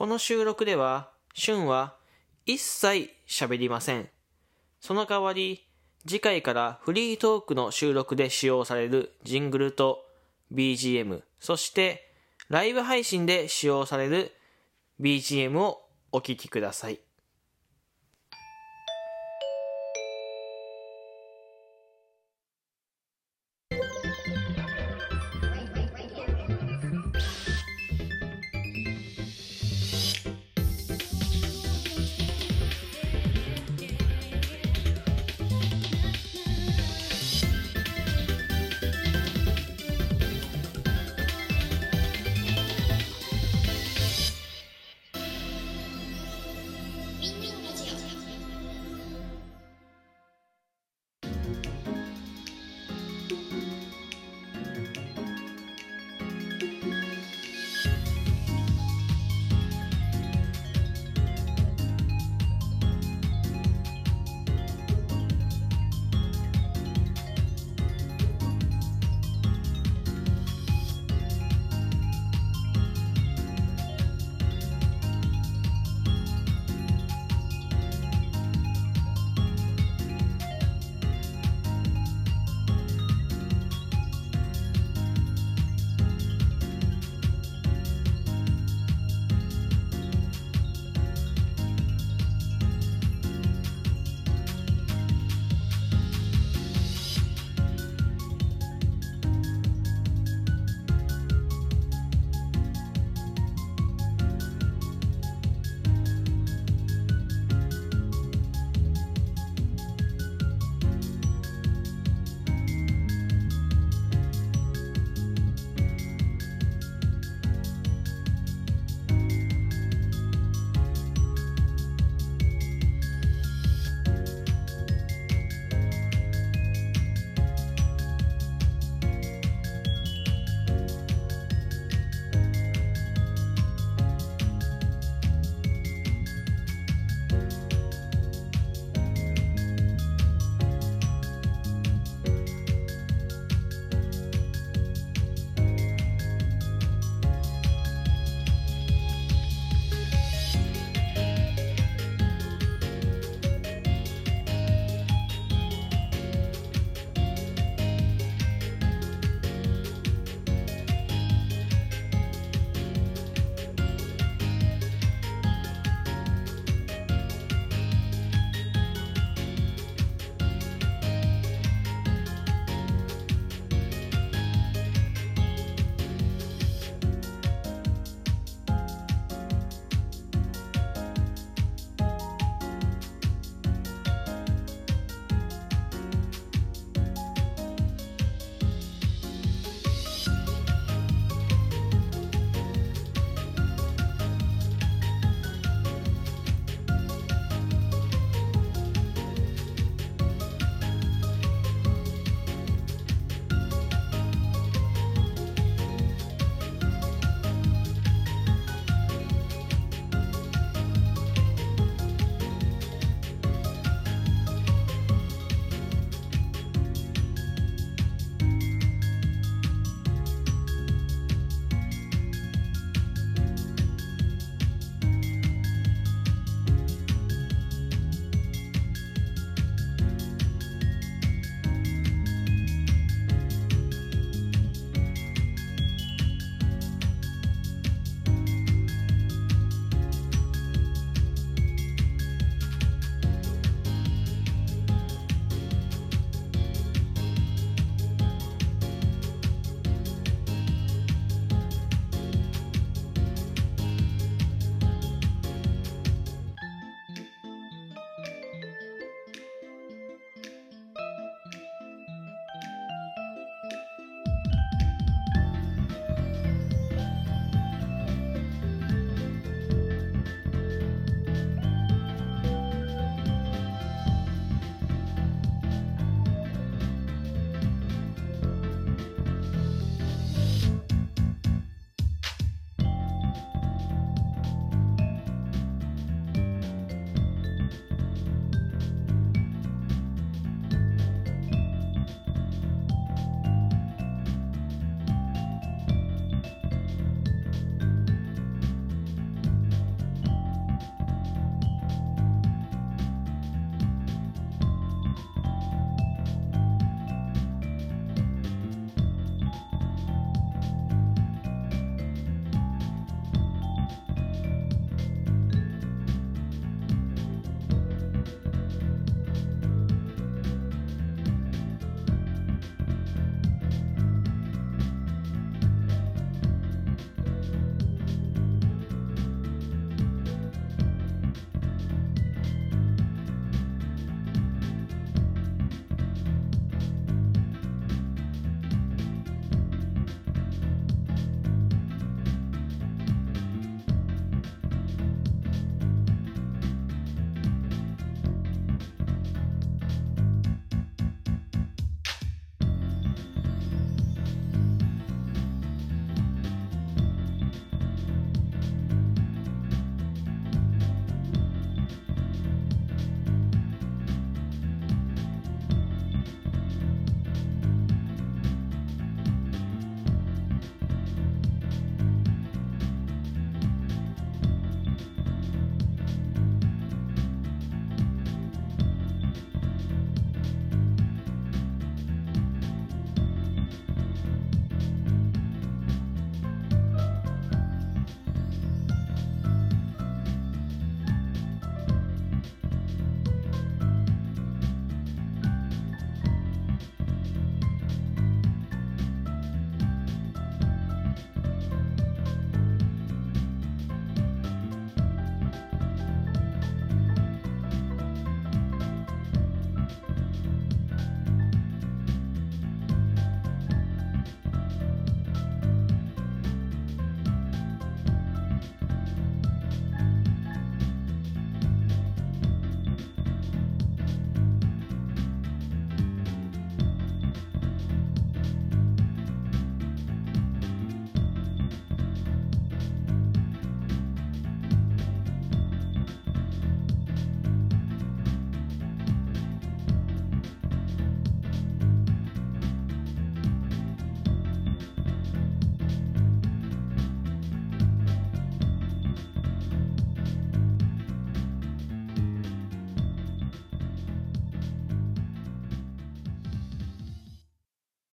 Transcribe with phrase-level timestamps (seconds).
[0.00, 1.94] この収録では、シュンは
[2.46, 4.08] 一切喋りません。
[4.80, 5.68] その代わり、
[6.06, 10.06] 次回からフリートークの収録で使用されるジングルと
[10.54, 12.14] BGM、そして
[12.48, 14.32] ライブ配信で使用される
[15.02, 16.98] BGM をお聴きください。